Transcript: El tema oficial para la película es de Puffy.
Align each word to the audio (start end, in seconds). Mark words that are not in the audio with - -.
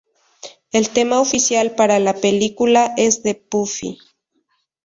El 0.71 0.89
tema 0.89 1.19
oficial 1.21 1.75
para 1.75 1.99
la 1.99 2.15
película 2.15 2.91
es 2.97 3.21
de 3.21 3.35
Puffy. 3.35 3.99